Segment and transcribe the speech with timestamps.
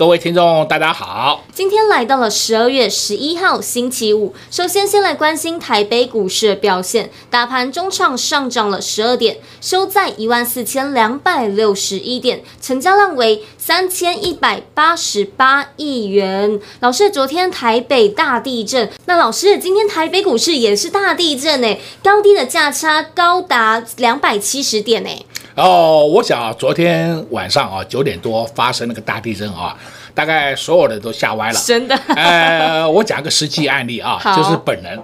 [0.00, 1.44] 各位听众，大家好。
[1.52, 7.10] 今天来到了十二月十一号星期五，首先先来关心台北股市的表现。
[7.28, 16.58] 大盘中场上涨了十二点，收在一万四千两百六十一点，成交量为三千一百八十八亿元。
[16.80, 25.10] 老师，昨天台北大地震，那老师今天台北股市也是大地震呢，高低的价差高达两百七十点呢。
[25.56, 29.76] 哦，我想啊，昨天晚上啊九点多发生那个大地震啊，
[30.14, 31.60] 大概所有人都吓歪了。
[31.60, 31.96] 真的？
[32.14, 34.98] 呃，我讲个实际案例啊，就是本人，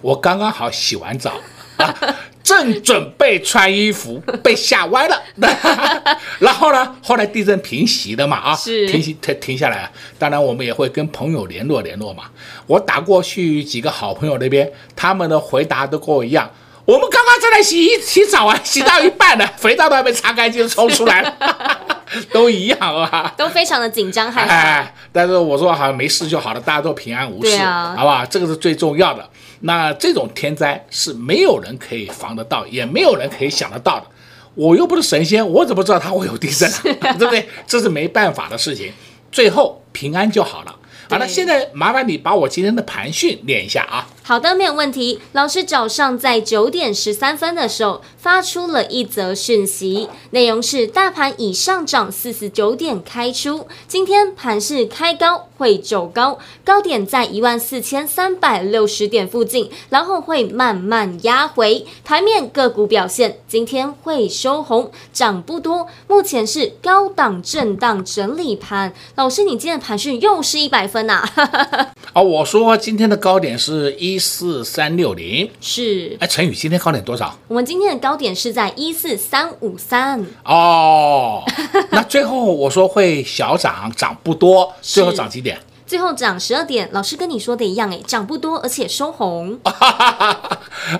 [0.00, 1.32] 我刚刚好洗完澡
[1.76, 1.94] 啊，
[2.42, 5.22] 正准备穿衣服，被吓歪了。
[6.40, 9.90] 然后呢，后来地震平息了嘛啊，是停息停停下来了。
[10.18, 12.24] 当然，我们也会跟朋友联络联络嘛。
[12.66, 16.50] 我打过去几个好朋友那边，他们的回答都跟我一样。
[16.84, 21.34] 我们刚刚正在洗洗洗澡啊，洗到一半呢， 肥皂都还没擦干净就冲出来了，
[22.32, 24.52] 都一样啊，都非常的紧张害怕。
[24.52, 28.26] 哎，但是我说好像没事就好了，大家都平安无事，啊、好吧？
[28.28, 29.28] 这个是最重要的。
[29.60, 34.06] 那这种天灾是没有人可以防得到，也没有人可以想得到的。
[34.54, 36.76] 我又不是神仙，我怎么知道它会有地震呢？
[37.00, 37.48] 对不对？
[37.66, 38.92] 这是没办法的事情。
[39.30, 40.74] 最后平安就好了。
[41.08, 44.06] 好了，现在麻烦你把我今天的盘讯念一下啊。
[44.24, 45.18] 好的，没有问题。
[45.32, 61.84] 老师早上在九点十三分的时候发出了一则讯息，内容是大盘已上涨四十九点开出，今天盘是开高会走高，高点在一万四千三百六十点附近，然后会慢慢压回。
[62.04, 68.92] 盘面个股表现，今天会收红，涨不多，目前是高档震荡整理盘。
[69.16, 71.24] 老师，你今天盘讯又是一百分呐、
[72.14, 72.22] 啊？
[72.22, 74.11] 我说今天的高点是一。
[74.12, 77.34] 一四三六零是，哎，陈宇今天高点多少？
[77.48, 81.42] 我们今天的高点是在一四三五三哦。
[81.90, 85.58] 那最后我说会小涨，涨不多，最后涨几点？
[85.86, 86.86] 最后涨十二点。
[86.92, 89.58] 老师跟你说的一样，哎，涨不多，而且收红。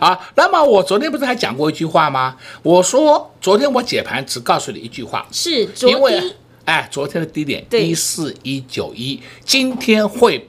[0.01, 2.37] 啊，那么我昨天不是还讲过一句话吗？
[2.62, 6.34] 我说昨天我解盘只告诉你一句话，是昨天，
[6.65, 10.49] 哎，昨天的低点一四一九一，今天会破。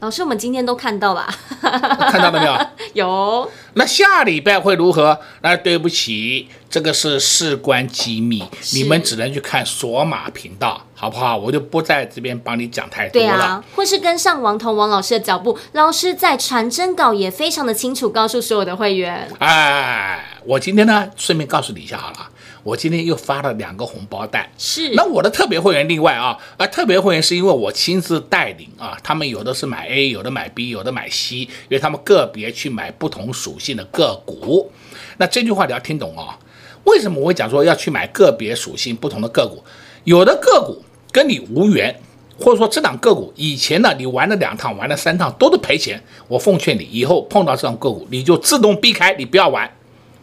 [0.00, 1.26] 老师，我们今天都看到了，
[1.60, 2.56] 看到了没有？
[2.94, 3.50] 有。
[3.74, 5.18] 那下礼拜会如何？
[5.42, 8.44] 那对不起，这个是事关机密，
[8.74, 11.36] 你们只能去看索马频道，好不好？
[11.36, 13.28] 我就不在这边帮你讲太多了。
[13.28, 19.28] 对啊，或是跟上王彤王老师的脚步，老师在传真稿也非常的清楚，告诉所有的会员。
[19.40, 22.28] 哎，我今天呢，顺便告诉你一下好了。
[22.68, 24.90] 我今天又发了两个红包袋，是。
[24.90, 34.70] 那我的特别会员另外啊，啊，特别会员是因为我亲自带领啊，他们有的是买 A，有的买 B，有的买 C，因为他们个别去买不同属性的个股。
[35.16, 36.38] 那这句话你要听懂啊，
[36.84, 39.64] 为什么我会讲说要去买个别属性不同的个股？
[40.04, 41.98] 有的个股跟你无缘，
[42.38, 45.98] 或者说这档个股以前呢你玩了两趟，玩了三趟都是赔钱，
[46.28, 49.70] 我奉劝你以后碰到这种个股你就自动避开，你不要玩。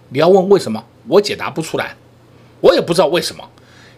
[0.09, 1.95] 你要问为什么，我解答不出来。
[2.65, 3.47] 我也不知道为什么，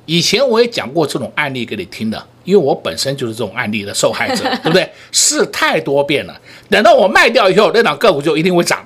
[0.06, 4.92] 以前我也讲过这种案例给你听的，因为我本身就是这种案例的受害者， 对不对？
[5.14, 6.38] 试太多遍了，
[6.70, 8.86] 等到我卖掉以后，那档个股就一定会涨。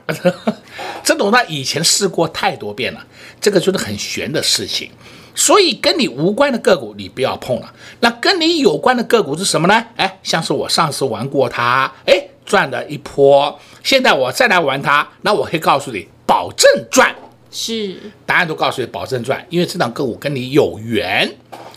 [1.03, 3.03] 这种呢，以前试过太多遍了，
[3.41, 4.91] 这个就是很玄的事情。
[5.33, 7.73] 所以跟你无关的个股你不要碰了。
[8.01, 9.83] 那跟你有关的个股是什么呢？
[9.95, 17.15] 哎，像是我上次玩过它，哎，赚了一波，现在我再来玩它，那我可以告诉你，保证赚。
[17.51, 21.29] 是，答案都告诉你，保证赚，因为这档个股跟你有缘。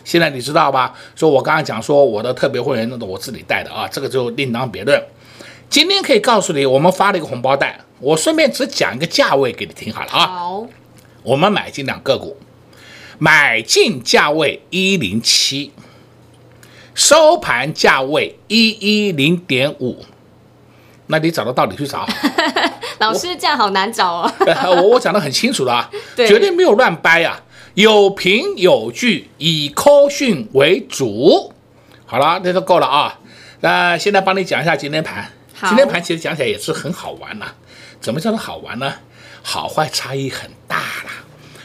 [0.04, 0.94] 现在你知道吧？
[1.16, 5.02] 说我刚刚讲说我的特别会员那种我自己带的啊，这个就另当别论。
[5.68, 10.26] 今天可以告诉你，我们发了一个红包袋，我顺便只讲一个价位给你听好了啊。
[10.26, 10.66] 好，
[11.24, 12.36] 我们买进两个股，
[13.18, 15.72] 买进价位一零七，
[16.94, 20.04] 收盘价位一一零点五。
[21.08, 22.06] 那你找到到，你去找。
[23.00, 24.32] 老师这样好难找哦。
[24.66, 27.42] 我 我讲的很清楚了啊，绝对没有乱掰啊，
[27.74, 31.52] 有凭有据，以科讯为主。
[32.06, 33.18] 好了，那都够了啊。
[33.60, 35.30] 那现在帮你讲一下今天盘。
[35.66, 37.54] 今天盘其实讲起来也是很好玩呐、啊。
[38.00, 38.92] 怎么叫做好玩呢？
[39.42, 41.12] 好坏差异很大啦。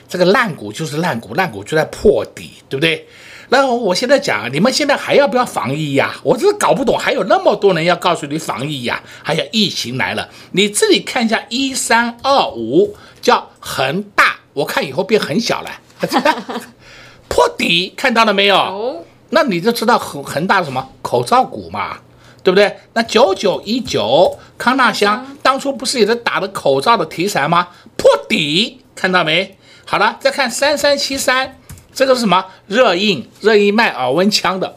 [0.07, 3.07] 这个烂股就是烂股，烂股就在破底，对不对？
[3.49, 6.15] 那我现在讲，你们现在还要不要防疫呀？
[6.23, 15.71] 我真是搞不懂，还有那么多人要告诉你防疫呀，还有疫情来了，你自己看一下一三二五叫恒大，我看以后变很小了，
[17.27, 19.05] 破底看到了没有？
[19.31, 21.97] 那你就知道恒恒大是什么口罩股嘛，
[22.43, 22.77] 对不对？
[22.93, 27.67] 那九九一九康纳香当初不是也是打的口罩的题材吗？
[27.95, 29.57] 破底看到没？
[29.85, 31.58] 好了，再看三三七三，
[31.93, 32.45] 这个是什么？
[32.67, 34.75] 热印，热印卖耳温枪的，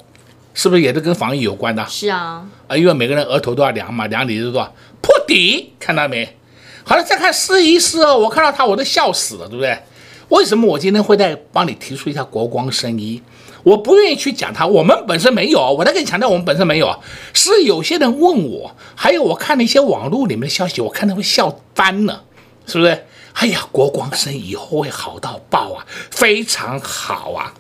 [0.55, 1.87] 是不是也是跟防疫有关的？
[1.87, 4.73] 是啊，啊，因为每个人额头都要量嘛，量你是多少？
[5.00, 6.37] 破底，看到没？
[6.85, 9.79] 好了，再看四一四二，我看到它我都笑死了，对不对？
[10.29, 13.23] 为什么我今天会再帮你提出一下国光生医？
[13.62, 16.99] 我不愿意去讲它，我们本身没有，我再跟你强调，我们本身没有，
[17.32, 22.25] 是有些人问我，还有我看了一些网络里面的消息，我看他会笑翻了，
[22.67, 23.05] 是不是？
[23.34, 27.52] 哎呀，国光生以后会好到爆啊，非常好啊！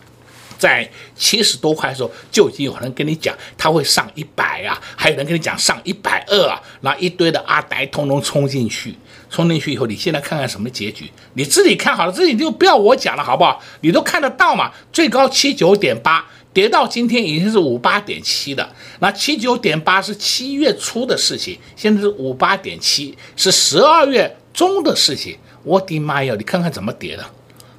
[0.58, 8.94] 在七十多块的时候，就已经有人跟你讲他会上一百啊，还有人跟你讲上一百二啊，然后一堆的阿呆通通冲进去，
[9.28, 11.10] 冲进去以后，你现在看看什么结局？
[11.34, 13.60] 你自己看好了，自己就不要我讲了，好不好？
[13.80, 14.70] 你都看得到嘛？
[14.92, 18.72] 最高七九点八，跌到今天已经是五八点七了。
[19.00, 25.36] 那七九点八是七月初的事情，现在是五八点七，是十二月中的事情。
[25.64, 26.34] 我的妈呀！
[26.36, 27.24] 你看看怎么跌的，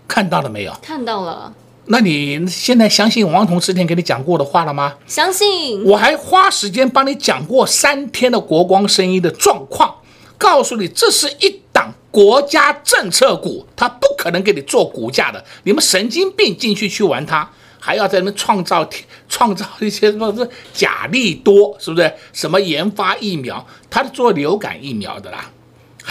[0.07, 0.73] 看到了没有？
[0.81, 1.53] 看到了。
[1.87, 4.93] 那你现在相信王彤之前给你讲过的话了吗？
[5.05, 5.83] 相信。
[5.83, 9.93] 我还花时间帮你讲过三天的国光生意的状况，
[10.37, 15.43] 告诉你这是一档国家政策股，它不可能给你做股价的。
[15.63, 17.49] 你们神经病进去去玩它，
[17.79, 18.87] 还要在那创造
[19.27, 22.13] 创造一些什么是假利多，是不是？
[22.31, 25.49] 什么研发疫苗，它是做流感疫苗的啦。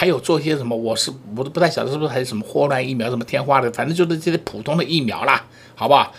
[0.02, 0.76] 还有做些什么？
[0.76, 5.46] 我是我都不太晓得是不是还有什么霍乱疫苗，什么天花的，反正就是这些普通的疫苗啦，
[5.76, 6.12] 好不好？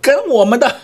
[0.00, 0.76] 跟我们的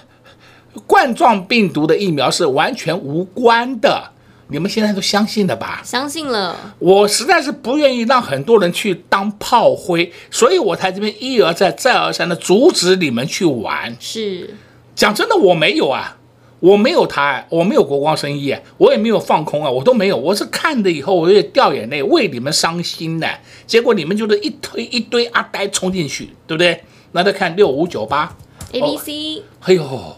[0.89, 4.11] 冠状病毒的疫苗是完全无关的。
[4.49, 5.83] 你们现在都相信了吧？
[5.85, 6.75] 相信了。
[6.81, 13.97] 我实在是不愿意让很多人去当炮灰，所以我才这边一而再、再而三的阻止你们去玩。
[14.01, 14.57] 是，
[14.97, 16.17] 讲真的，我没有啊。
[16.61, 20.17] 我没有他，我没有国光生意，我也没有放空啊，我都没有。
[20.17, 23.27] 我是看着以后，我也掉眼泪，为你们伤心呢。
[23.67, 26.83] 结果你们就是一推一堆阿呆冲进去，对不对？
[27.13, 28.37] 那再看六五九八
[28.73, 30.17] ，A B C，哎呦，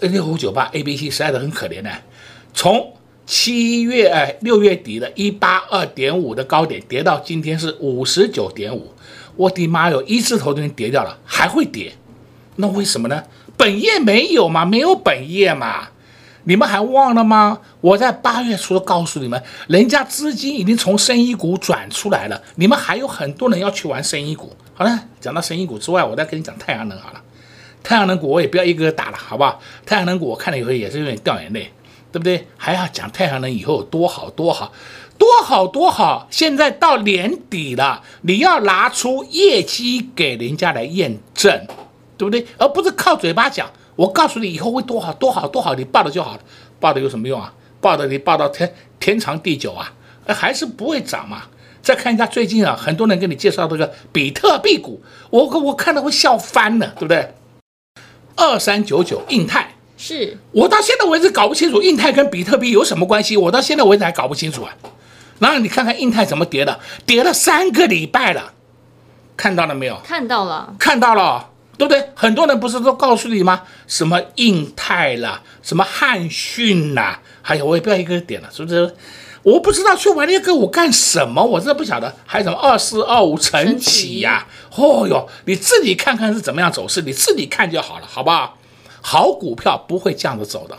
[0.00, 1.90] 六五九八 A B C 实在是很可怜的。
[2.52, 2.92] 从
[3.24, 8.92] 七月哎六月底的一八二点五的高点跌到今天是五十九点五，
[9.36, 11.92] 我的妈哟，一字头都已经跌掉了，还会跌，
[12.56, 13.22] 那为什么呢？
[13.56, 14.64] 本业没有嘛？
[14.64, 15.88] 没有本业嘛？
[16.44, 17.60] 你们还忘了吗？
[17.80, 24.52] 我在八月初告诉你们，人家资金已经从生医股转出来了，你们还有很多人要去玩生医股。
[24.74, 27.20] 好了，讲到生医股之外，我再跟你讲太阳能好了。
[27.84, 29.60] 太阳能股我也不要一个个打了，好不好？
[29.86, 31.72] 太阳能股我看了以后也是有点掉眼泪，
[32.10, 32.48] 对不对？
[32.56, 34.72] 还要讲太阳能以后有多好多好
[35.16, 36.26] 多好多好。
[36.30, 41.66] 现在到年底了，你要拿出业绩给人家来验证。
[42.30, 42.46] 对不对？
[42.58, 43.70] 而不是靠嘴巴讲。
[43.94, 46.40] 我告诉你以后会多好多好多好，你报了就好了。
[46.80, 47.52] 报的有什么用啊？
[47.80, 49.92] 报的你报到天天长地久啊，
[50.26, 51.42] 还是不会涨嘛。
[51.82, 57.34] 再看一下最近啊，很多人给你介绍这个比特币股，我我看了会笑翻了，对不对？
[58.36, 64.72] 二三九九印泰，是我到现在为止搞不清楚印泰跟比特币有什么关系，我到现在为止还搞不清楚啊。
[65.40, 68.52] 然后你看看印泰怎么跌的，跌了三个礼拜了，
[69.36, 70.00] 看到了没有？
[70.04, 71.50] 看到了，看到了。
[71.82, 72.10] 对不对？
[72.14, 73.62] 很多人不是都告诉你吗？
[73.88, 78.94] 什么印泰啦，什么汉讯啦，还有我也不要一个点了，是不是？
[79.42, 82.14] 我不知道去玩那个我干什么，我真的不晓得。
[82.24, 84.46] 还有什么二四二五晨起呀？
[84.76, 88.56] 哦哟，你自己看看是怎么样走势，你自己看就好了，好不好？
[89.00, 90.78] 好股票不会这样子走的，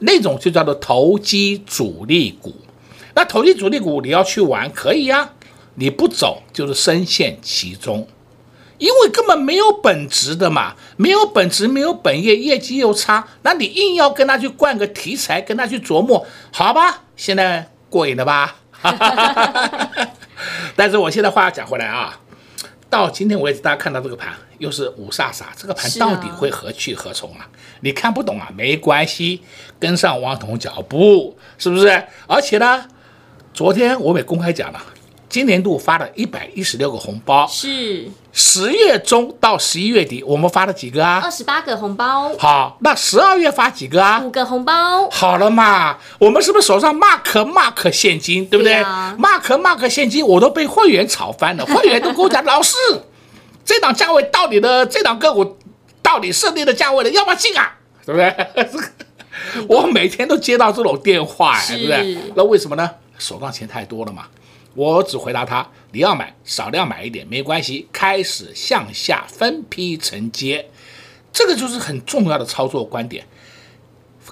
[0.00, 2.54] 那种就叫做投机主力股。
[3.14, 5.30] 那投机主力股你要去玩可以呀，
[5.76, 8.06] 你不走就是深陷其中。
[8.82, 17.04] 因为根本没有本职的嘛，没有本职，没有本业，业绩又差，那你硬要跟他去灌个题材，跟他去琢磨，好吧？
[17.14, 18.56] 现在过瘾了吧？
[20.74, 22.18] 但是我现在话要讲回来啊，
[22.90, 27.48] 到今天为止，大家看到这个盘又是五煞煞，这个盘到底会何去何从啊？
[27.82, 28.50] 你看不懂啊？
[28.56, 29.42] 没关系，
[29.78, 32.02] 跟上王彤脚步，是不是？
[32.26, 32.84] 而且呢，
[33.54, 34.82] 昨天我也公开讲了。
[35.28, 41.20] 今年度发了一百一十六个红包，是十月中到十一月底，我们发了几个啊？
[41.22, 42.32] 二十八个红包。
[42.38, 44.20] 好，那十二月发几个啊？
[44.24, 45.08] 五个红包。
[45.10, 52.74] 好了嘛，我们是不是手上 mark mark 现金，对不对，对啊？mark mark 现金，我都被会员炒翻了， 会员都跟我讲，老师，
[53.64, 55.58] 这档价位到底的，这档个股
[56.02, 57.74] 到底设定的价位了，要不要进啊？
[58.06, 58.72] 对不对？
[59.68, 62.18] 我每天都接到这种电话，哎对不对？
[62.34, 62.90] 那为什么呢？
[63.18, 64.24] 手上钱太多了嘛。
[64.74, 70.70] 我只回答他：你要买少量买一点没关系，开始向下分批承接，
[71.32, 73.26] 这个就是很重要的操作观点。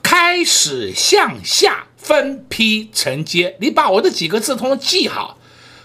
[0.02, 5.38] 开始向下分批承接，你把我这几个字通通记好，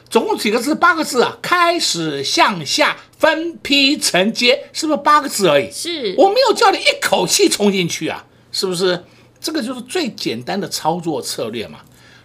[0.09, 0.73] 总共几个字？
[0.73, 1.37] 八个字啊！
[1.41, 5.69] 开始向下分批承接，是不是八个字而已？
[5.69, 9.03] 是，我没有叫你一口气冲进去啊，是不是？
[9.41, 11.79] 这个就是最简单的操作策略嘛。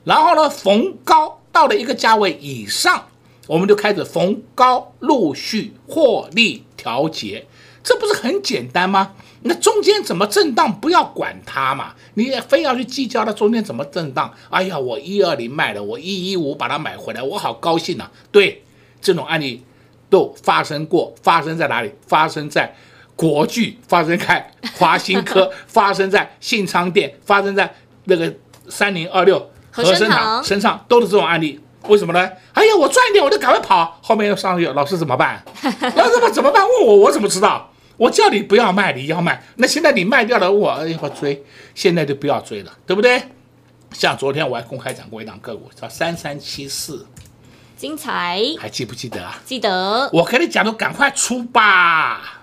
[0.04, 1.38] 然后呢，逢高。
[1.52, 3.09] 到了一个价位以上，
[3.50, 7.49] 我们就开始逢高陆续获利调节，
[7.83, 9.14] 这不是很简单吗？
[9.42, 14.33] 那中间怎么震荡，不要管它嘛，你也非要去计较它中间怎么震荡。
[14.50, 18.12] 哎呀，我一二零卖了，我一一五把它买回来，我好高兴呐、啊。
[18.30, 18.62] 对，
[19.00, 19.64] 这种案例
[20.09, 21.90] 都发生过，发生在哪里？
[22.07, 22.73] 发生在
[23.16, 28.33] 国巨，发生在华新科， 发生在信昌店，发生在那个
[28.69, 29.50] 三零二六。
[29.73, 32.21] 和生堂身上都是这种案例，为什么呢？
[32.53, 35.43] 哎呀，我赚一点我就赶快跑，后面又上去，老师怎么办？
[35.97, 36.63] 老师怎么办？
[36.63, 37.73] 问我，我怎么知道？
[37.97, 39.43] 我叫你不要卖，你要卖。
[39.57, 41.45] 那现在你卖掉了，我要不要追？
[41.75, 43.23] 现在就不要追了，对不对？
[43.93, 47.07] 像昨天我还公开讲过一档个股，叫三三七四，
[47.77, 49.39] 精彩，还记不记得啊？
[49.45, 50.09] 记得。
[50.13, 52.41] 我跟你讲，都赶快出吧，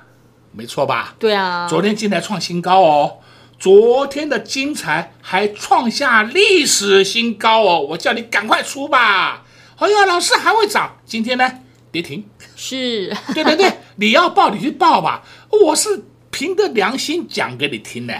[0.51, 1.15] 没错吧？
[1.17, 1.67] 对啊。
[1.69, 3.17] 昨天进来创新高哦。
[3.59, 7.79] 昨天的精彩还创下历史新高哦！
[7.89, 9.43] 我叫你赶快出吧！
[9.77, 11.51] 哎呀，老师还会涨，今天呢
[11.91, 12.23] 跌停。
[12.55, 18.13] 是，对对对， 你要报你去报吧，我是凭着良心讲给你听的。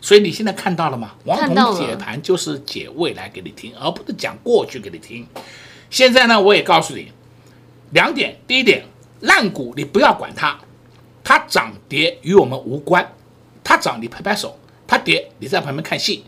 [0.00, 1.14] 所以你现在看到了吗？
[1.24, 5.26] 王彤解盘就是解未来给你听，而不是讲过去给你听。
[5.90, 7.12] 现在呢，我也告诉你
[7.90, 8.86] 两点：第一点，
[9.20, 10.58] 烂股你不要管它，
[11.22, 13.14] 它涨跌与我们无关，
[13.62, 14.58] 它涨你拍拍手。
[14.88, 16.24] 它跌，你在旁边看戏，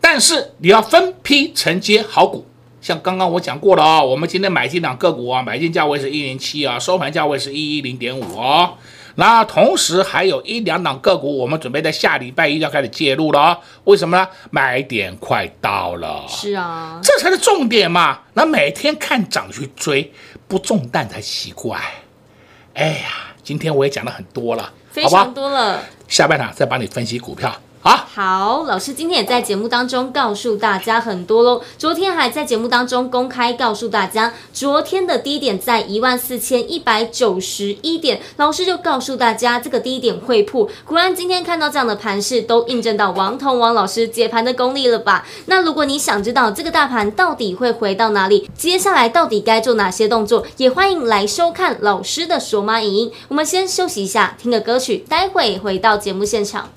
[0.00, 2.46] 但是你要分批承接好股，
[2.80, 8.78] 像刚刚我讲过了啊、哦，我们今天买进两个股啊，买进价位是一零七啊，收盘价位是一一零点五哦。
[9.16, 13.58] 那同时还有一两档个股，我们准备在下礼拜一要开始介入了啊、哦。
[13.84, 14.26] 为什么呢？
[14.50, 16.24] 买点快到了。
[16.26, 18.20] 是啊，这才是重点嘛。
[18.32, 20.10] 那每天看涨去追，
[20.48, 21.78] 不中弹才奇怪。
[22.72, 25.84] 哎呀，今天我也讲了很多了，非常多了。
[26.08, 27.54] 下半场再帮你分析股票。
[27.84, 31.62] 好，老师今天也在节目当中告诉大家很多喽。
[31.78, 40.68] 昨天还在节目当中公开告诉大家，昨天的低点在一万四千一百九十一点，老师就告诉大家这个低点会破。
[40.84, 45.26] 果然今天看到这样的盘势，都印证到王彤王老师解盘的功力了吧？
[45.46, 53.12] 那如果你想知道这个大盘到底会回到哪里，接下来到底该做哪些动作，也欢迎来收看老师的索马影音。
[53.28, 56.68] 我们先休息一下，听个歌曲，待会回到节目现场。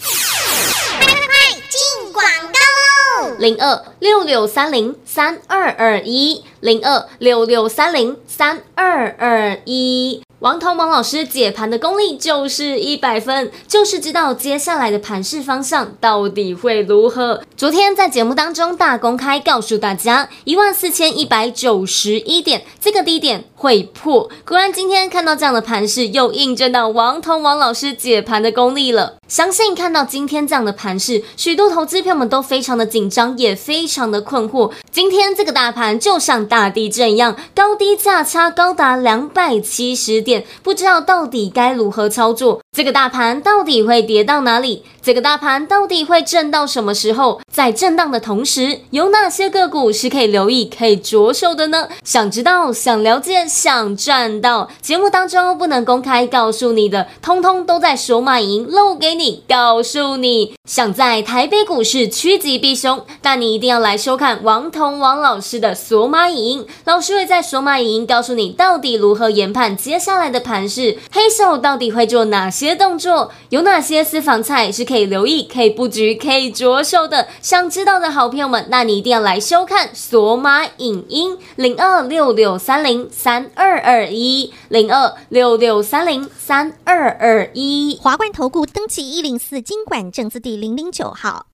[3.45, 10.19] 零二六六三零三二二一，零二六六三零三二二一。
[10.39, 17.41] 王彤王老师解盘的功力就是一百分，就是知道接下来的盘势方向到底会如何。
[17.55, 24.29] 昨天在节目当中大公开告诉大家，一万四千一百九十一点这个低点会破。
[24.45, 29.15] 果然今天看到这样的盘势，又印证到王彤王老师解盘的功力了。
[29.27, 34.71] 相信看到今天这样的盘势，许多投资票们都非常的紧张，也非常的困惑。
[34.91, 40.45] 今天这个大盘就像大地震一样，高低价差高达两百七十点。
[40.61, 44.83] 不知道到底该如何操作，这个大盘到底会跌到哪里？
[45.01, 47.39] 这个大盘到底会震到什么时候？
[47.49, 51.87] 在震荡的同时，有哪些个股是可以留意、可以着手的呢？
[52.03, 60.53] 想知道、想了解、想赚到，节目当中不能公开告诉你的，通通都在索马影音露给你，告诉你。
[60.67, 70.25] 想在台北股市趋吉避凶，但你一定要来收看王彤王老师的索马影，老师会在索马影告诉你到底如何研判接下来。
[70.25, 73.31] 的盘势，黑手到底会做哪些些动作？
[73.49, 77.27] 有哪些私房菜是可以留意、可以布局、可以着手的？
[77.41, 91.45] 想知道的好朋友们，那你一定要来收看索马影音零二六六三零三二二一零二六六三零三二二一华冠投顾登记一零四金管证字第零零九号。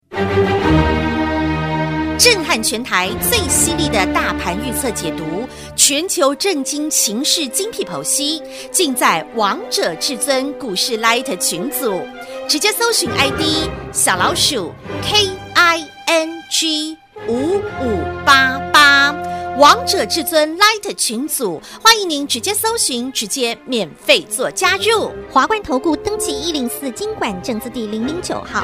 [2.18, 5.24] 震撼全台最犀利的大盘预测解读，
[5.84, 8.40] 全球震惊情势精辟剖析，
[8.72, 12.00] 尽在王者至尊股市 Light 群组，
[12.48, 14.72] 直接搜寻 ID 小老鼠
[15.02, 16.96] K I N G
[17.28, 19.12] 五五八八，
[19.58, 25.12] 王者至尊 Light 群组，欢迎您直接搜寻，直接免费做加入。
[25.32, 28.64] 华冠投顾登记一零四金管证字第零零九号。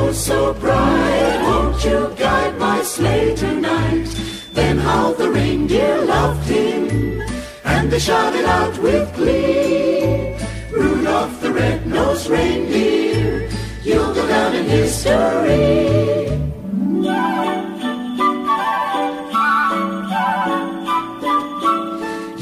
[0.00, 4.06] Oh, so bright, won't you guide my sleigh tonight?
[4.52, 7.20] Then how the reindeer loved him,
[7.64, 10.36] and they shouted out with glee.
[10.70, 13.50] Rudolph the red-nosed reindeer,
[13.82, 16.28] you'll go down in history.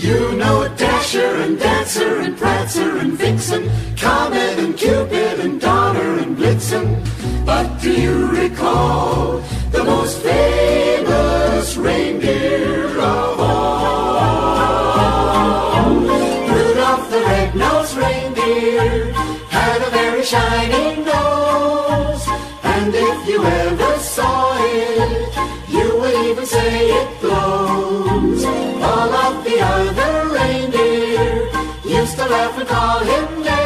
[0.07, 5.16] You know Dasher and Dancer and Prancer and Vixen, Comet and Cupid
[7.87, 9.39] do you recall
[9.71, 14.65] the most famous reindeer of all?
[16.51, 19.13] Rudolph the red-nosed reindeer
[19.51, 22.27] had a very shining nose,
[22.65, 25.37] and if you ever saw it,
[25.69, 28.45] you would even say it glows.
[28.83, 31.49] All of the other reindeer
[31.85, 33.66] used to laugh and call him names.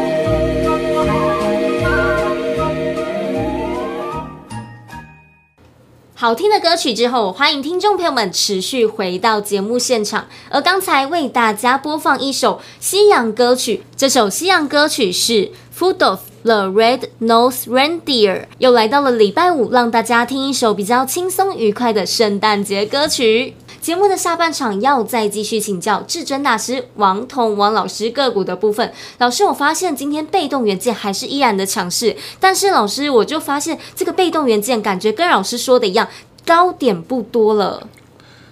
[6.21, 10.27] 好听的歌曲之后，欢迎听众朋友们持续回到节目现场。
[10.51, 15.33] 而刚才为大家播放一首西洋歌曲，这首西洋歌曲是
[15.75, 18.41] 《Foot of the Red Nose Reindeer》。
[18.59, 23.55] 又来到了礼拜五，让大家听一首比较轻松愉快的圣诞节歌曲。
[23.81, 28.93] 节目的下半场要再继续请教至尊大师王彤王老师个股的部分。
[29.17, 36.07] 老师，我发现今天被动元件还是依然的强势，但是老师我就发现这个被动元件感觉跟老师说的一样，
[36.45, 37.87] 高点不多了。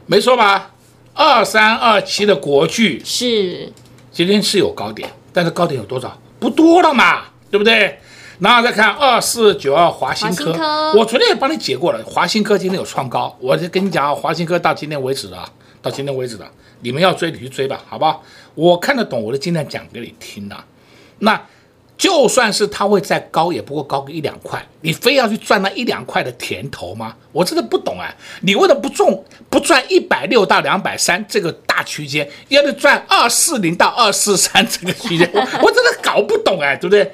[0.08, 0.72] 没错吧？
[1.14, 3.72] 二三二七的国巨是
[4.12, 6.20] 今天是有高点，但是高点有多少？
[6.40, 8.00] 不多了嘛，对不对？
[8.40, 10.54] 然后再看二四九二华新科，
[10.96, 12.04] 我昨天也帮你解过了。
[12.06, 15.50] 华新科今天有创高，我就跟你讲啊，华新科到今天为止啊，
[15.82, 16.50] 到今天为止的，
[16.80, 18.24] 你们要追你去追吧，好不好？
[18.56, 20.56] 我看得懂，我就尽量讲给你听的。
[21.20, 21.42] 那
[21.98, 27.14] 就算是它会再高，也不过高个一两块，你非要去赚那一两块的甜头吗？
[27.34, 28.10] 我真的不懂啊！
[28.40, 37.12] 你为了不中不赚一百六到两百三这个大区间，要你赚二四零到二四三这个区间，我我真的搞不懂哎，对不对？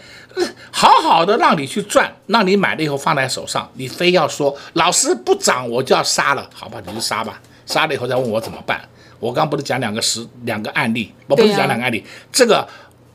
[0.71, 8.82] 好好的让你去赚，让你买了以后放在手上，你非要说老师不涨我就要杀了，好吧，你就杀吧，杀了以后再问我怎么办。
[9.19, 12.67] 我刚不是讲两个实两个案例，我不是讲两个案例，啊、这个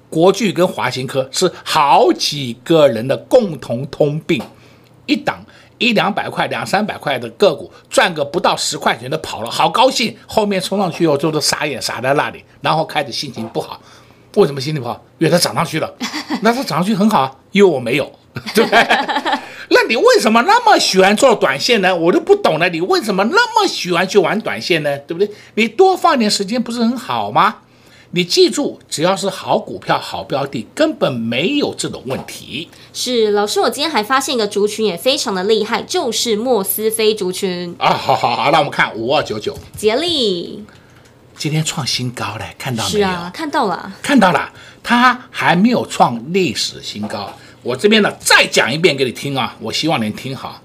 [0.08, 4.42] 国巨跟华新科是好几个人的共同通病，
[5.04, 5.44] 一档
[5.76, 13.78] 一两百块、两三百块的个股赚个不到十块钱的跑了，好高兴，后面冲上去以后就是傻眼傻在那里，然后开始心情不好。
[14.36, 15.02] 为什么心情不好？
[15.18, 15.94] 因为它涨上去了，
[16.42, 18.10] 那它涨上去很好啊，因为我没有，
[18.54, 18.78] 对不对？
[19.72, 21.94] 那你为什么那么喜欢做短线呢？
[21.94, 24.98] 我都不懂了，你为什么那么喜欢去玩短线呢？
[25.00, 25.30] 对不对？
[25.54, 27.58] 你多放点时间不是很好吗？
[28.12, 32.68] 你记住，只要是好股票、好标的，根本没有这种问题。
[32.92, 37.90] 是老师，我今天还发现一个族群也非常的厉害，就是莫斯菲族群啊。
[37.90, 40.64] 好好好，那我们看五二九九，杰利。
[41.40, 42.98] 今天创新高了，看到没有？
[42.98, 47.34] 是啊，看到了，看到了，它还没有创历史新高。
[47.62, 50.60] 我这边呢，再讲一遍给你听啊，我希望你听好。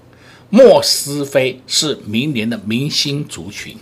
[0.50, 3.74] 莫斯菲是明年的明星族群。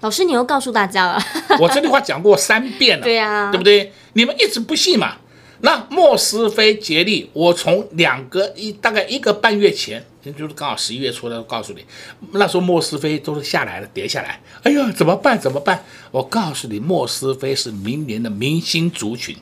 [0.00, 1.22] 老师，你又告诉大家了，
[1.60, 3.92] 我这句话讲过三遍了，对呀，对不对？
[4.14, 5.18] 你们一直不信嘛？
[5.60, 10.04] 那莫斯菲捷利，我从两个一大概一个半月前，
[10.36, 11.84] 就是刚好十一月初的，告诉你，
[12.32, 15.36] 那时候莫斯菲都是下来了，跌下来，哎呀，怎么办？
[15.36, 15.84] 怎么办？
[16.12, 19.36] 我告诉你，莫斯菲是明年的明星族群，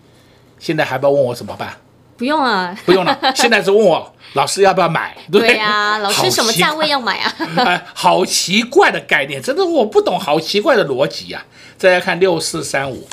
[0.59, 1.77] 现在还不要问我怎么办？
[2.17, 5.15] 不用啊，不用了， 现在是问我老师要不要买？
[5.31, 7.35] 对，对呀，老师什么价位要买啊？
[7.63, 11.45] 哎，好奇怪的概念，真的我不懂，好奇怪的逻辑呀！
[11.77, 13.07] 再来看六四三五，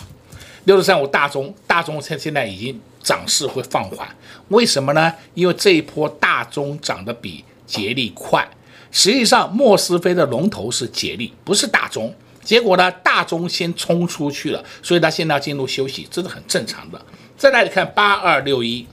[0.63, 2.79] 六四三五大中，大中现现在已经。
[3.03, 4.07] 涨势会放缓，
[4.47, 5.13] 为什么呢？
[5.33, 8.47] 因为这一波大中涨得比捷力快。
[8.91, 12.13] 实际上，莫斯菲的龙头是捷力，不是大中。
[12.43, 17.01] 结果呢，大中先冲出去了，所以它现在要进入休息，这是很正常的。
[17.37, 18.85] 再来看八二六一，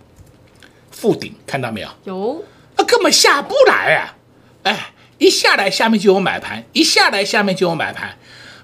[0.91, 1.89] 附顶，看到没有？
[2.05, 2.45] 有，
[2.77, 4.17] 那根本下不来啊！
[4.63, 8.17] 哎，一下来下面就有买盘，一下来下面就有买盘。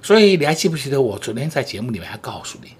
[0.03, 2.71] 所以你还记不记得我昨天在节目里面还告诉你，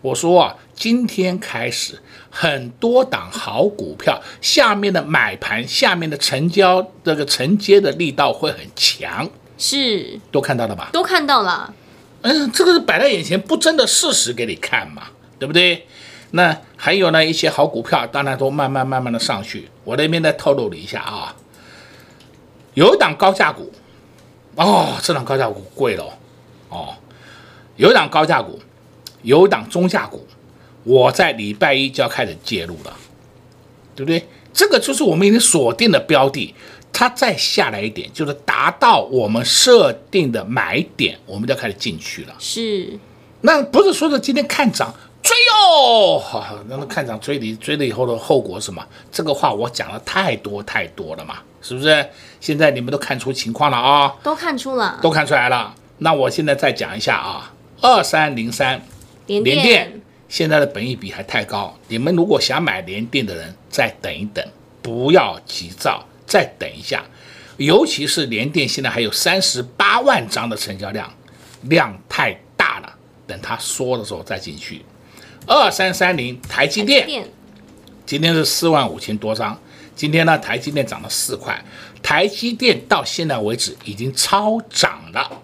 [0.00, 1.98] 我说啊，今天开始。
[2.34, 10.88] 很多档好股票，下面的买盘，下面的成交，这个承接的力道会很强，是都看到了吧？
[10.94, 11.74] 都看到了。
[12.22, 15.86] 嗯，这个是摆在眼前不争的事实给你看嘛，对不对？
[16.30, 19.68] 那还有呢，一些好股票，当然都慢慢慢慢的上去。
[19.84, 21.36] 我那边再透露了一下啊，
[22.72, 23.70] 有一档高价股，
[24.56, 26.04] 哦，这档高价股贵了，
[26.70, 26.94] 哦，
[27.76, 28.58] 有一档高价股，
[29.20, 30.26] 有一档中价股。
[30.84, 32.96] 我在礼拜一就要开始介入了，
[33.94, 34.26] 对不对？
[34.52, 36.54] 这个就是我们已经锁定的标的，
[36.92, 42.34] 它再下来一点，就是达到我们设定的买点，我们就要开始进去了。
[42.38, 42.98] 是，
[43.40, 48.86] 那不是说的今天看涨追哦，好，那么看涨追你追了以后的后果是什么？
[49.10, 52.06] 这个话我讲了太多太多了嘛，是不是？
[52.40, 54.14] 现在你们都看出情况了啊？
[54.22, 55.74] 都看出了，都看出来了。
[55.98, 58.82] 那我现在再讲一下啊，二三零三
[59.26, 60.01] 联电。
[60.32, 64.42] 现在的本益比还太高，你们如果想买联电的人，再等一等，
[64.80, 67.04] 不要急躁，再等一下。
[67.58, 71.12] 尤其是联电现在还有三十八万张的成交量，
[71.64, 72.90] 量太大了，
[73.26, 74.82] 等它缩的时候再进去。
[75.46, 77.28] 二三三零台积电，
[78.06, 79.60] 今天是四万五千多张，
[79.94, 81.62] 今天呢台积电涨了四块，
[82.02, 85.42] 台积电到现在为止已经超涨了。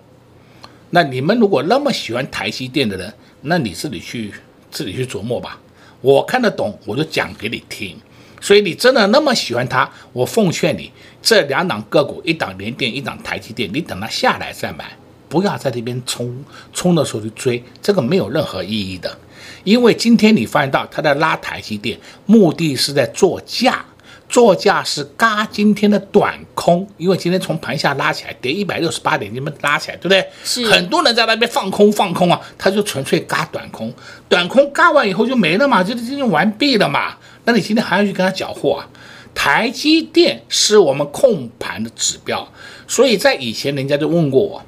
[0.88, 4.32] 那你们如果那么喜欢台积电的人，那你自己去。
[4.70, 5.58] 自己去琢磨吧，
[6.00, 7.96] 我看得懂，我就讲给你听。
[8.40, 14.96] 所以你真的那么喜欢它，我奉劝你，这两档个股，一档联电，一档台积电，你等它下来再买，
[15.28, 19.18] 不要在这边冲冲的时候去追，这个没有任何意义的。
[19.64, 23.84] 因为今天你发现到它在拉台积电，目的是在做价。
[24.28, 30.26] 作价是嘎今天的短空，因为今天从盘下拉起来，跌一百六十八点，你们拉起来，对不对？
[30.44, 30.66] 是。
[30.70, 33.92] 很多人在那边放空放空啊，他就纯粹嘎短空，
[34.28, 37.16] 短空嘎完以后就没了嘛，就就就完毕了嘛。
[37.44, 38.88] 那你今天还要去跟他搅和啊？
[39.34, 42.46] 台积电是我们控盘的指标，
[42.86, 44.62] 所以在以前人家就问过我，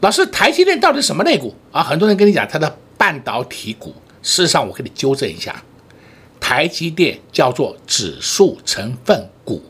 [0.00, 1.82] 老师，台积电到底什么类股啊？
[1.82, 5.62] 很多人跟你讲它的半导体股，事实上我给你纠正一下。
[6.40, 9.62] 台积电叫做指数成分股，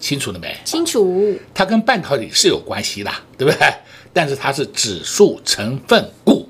[0.00, 0.56] 清楚了没？
[0.64, 1.38] 清楚。
[1.54, 3.74] 它跟半导体是有关系的，对不对？
[4.12, 6.48] 但是它是指数成分股。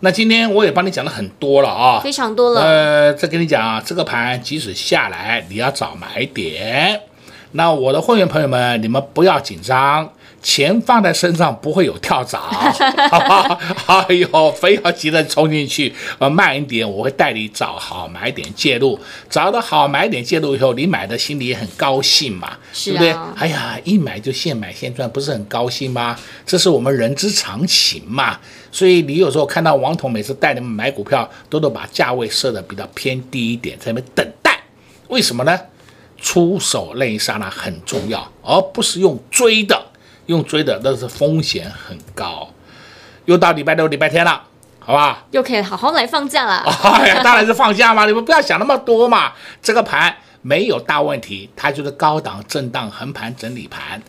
[0.00, 2.60] 那今天我也帮你讲了很多了啊，非常多了。
[2.60, 7.00] 呃，再跟你讲啊，这个盘即使下来，你要找买点。
[7.52, 10.12] 那我的会员朋友们，你们不要紧张。
[10.42, 12.38] 钱放在身上不会有跳蚤，
[13.08, 13.60] 好不好？
[13.86, 18.98] 哎呦，非要急着冲进去，呃，慢一点，我会带你找好买点介入。
[19.30, 23.14] 找到好买点介入以后，你买的心里也很高兴嘛，对不对？
[23.36, 26.18] 哎呀，一买就现买现赚，不是很高兴吗？
[26.44, 28.38] 这是我们人之常情嘛。
[28.72, 34.58] 所以你有时候看到王彤每次带你们买股票，都得把价位设的比较偏低一点，在那边等待。
[35.08, 35.56] 为什么呢？
[36.20, 39.80] 出手那一刹那很重要，而不是用追的。
[40.26, 42.48] 用追的那是风险很高，
[43.24, 44.42] 又到礼拜六、礼拜天了，
[44.78, 45.24] 好吧？
[45.30, 46.58] 又可以好好来放假了。
[46.82, 48.06] 哎呀，当然是放假嘛！
[48.06, 49.32] 你们不要想那么多嘛。
[49.62, 54.02] 这个盘没有大问题，它就是高档震荡横盘整理盘，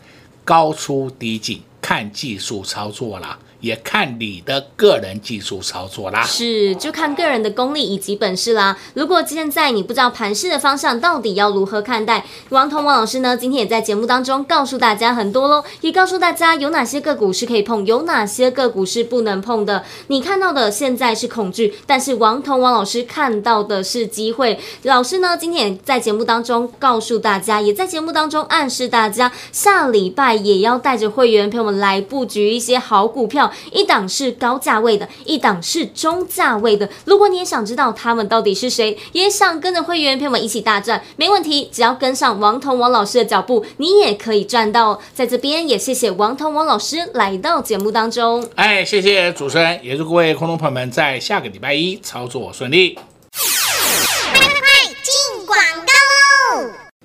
[0.44, 6.22] 高出低进，看技术操作了，也看你的个人技术操作啦。
[6.22, 8.76] 是，就看个人的功力以及本事啦。
[8.92, 19.82] 如果现在你不知道盘势的方向到底要如何看待，王彤王老师呢，今天也在节目当中告诉大家很多喽，也告诉大家有哪些个股是可以碰，有哪些个股是不能碰的。
[20.08, 24.58] 你看到的现在是恐惧，但是王彤王老师看到的是机会。
[24.82, 36.88] 老师呢，今天也在节目当中告诉大家，也在节目当中暗示大家，下礼拜也要带着会员朋友们来布局一些好股票，一档是高价位的，一档是中价位的。
[37.04, 45.00] 如果你也想知道他们到底是谁，也想跟着会员朋友们一起大赚，没问题，只要跟上王彤王老师的脚步，你也可以赚到。
[45.14, 48.46] 在这边也谢谢王彤王老师来到节目当中。
[48.54, 52.98] 哎，谢谢主持人，也祝各位空中朋友们在下个礼拜一操作顺利。
[53.34, 56.03] 快进广告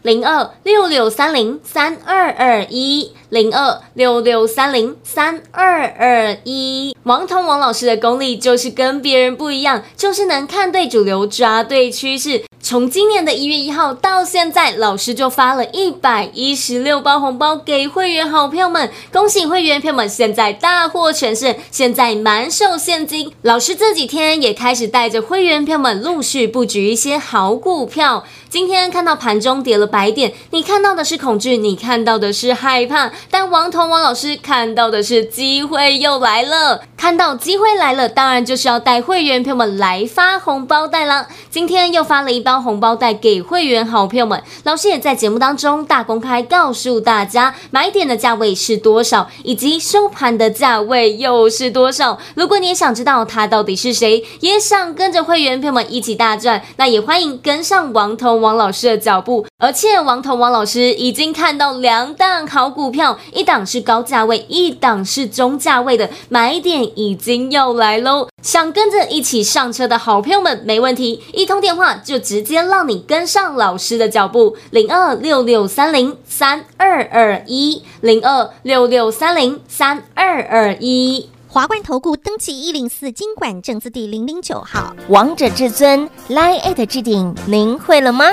[0.02, 6.96] 零二六六三零三二二一，零二六六三零三二二一。
[7.04, 12.44] 王彤王老师的功力就是跟别人不一样，就是能看对主流，抓对趋势。
[12.70, 23.34] 从今年的一月一号到现在，老师就发了一百一十六包红包给会员好朋友们，恭喜会员朋友们现在大获全胜，现在满手现金。
[23.42, 28.24] 老师这几天也开始带着会员朋友们陆续布局一些好股票。
[28.52, 36.82] 今天看到盘中跌了百点，你看到的是恐惧，你看到的是害怕，但王彤王老师看到的是机会又来了。
[36.98, 41.28] 看到机会来了，当然就是要带会员朋友们来发红包袋啦。
[41.50, 52.17] 今天又发了一包红包袋给会员好朋友们，老师也在节目当中大公开告诉大家，买点的价位是多少，以及收盘的价位又是多少。
[52.36, 58.39] 如果你也想知道他到底是谁，也想跟着会员朋友们一起大赚，那也欢迎跟上王彤。
[58.39, 68.29] 王老师的脚步，而且王彤王老师已经看到两档好股票，一档是高价位，一档是中价位的买点已经要来喽。
[68.41, 81.30] 想跟着一起上车的好朋友们，没问题，一通电话就直接让你跟上老师的脚步，零二六六三零三二二一，零二六六三零三二二一。
[81.47, 88.25] 华冠投顾登记一零四金管证字第零零九号，王者至尊 Line@ 置顶，您会了吗？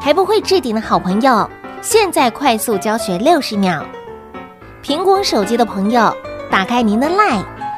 [0.00, 1.50] 还不会置顶的好朋友，
[1.82, 3.84] 现在快速教学六十秒。
[4.84, 6.16] 苹果手机的朋友，
[6.48, 7.44] 打开您的 Line，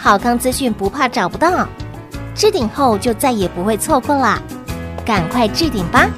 [0.00, 1.68] 好康资讯不怕找不到，
[2.32, 4.40] 置顶后就再也不会错过啦。
[5.04, 6.08] 赶快置顶吧！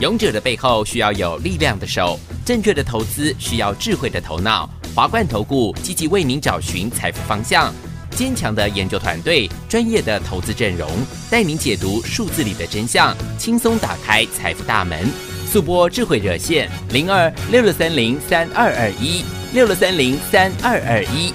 [0.00, 4.68] 勇者的背后需要有力量的手，正确的投资需要智慧的头脑。
[4.94, 7.72] 华冠投顾积极为您找寻财富方向，
[8.12, 10.88] 坚强的研究团队，专业的投资阵容，
[11.30, 15.06] 带您解读数字里的真相，轻松打开财富大门。
[15.46, 19.22] 速拨智慧热线零二六六三零三二二一
[19.52, 21.34] 六六三零三二二一。